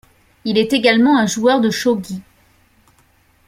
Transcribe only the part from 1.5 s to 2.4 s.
de Shōgi.